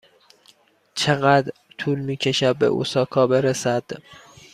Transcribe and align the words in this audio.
چقدر 0.95 1.51
طول 1.77 1.99
می 1.99 2.17
کشد 2.17 2.55
به 2.57 2.65
اوساکا 2.65 3.27
برسد؟ 3.27 3.83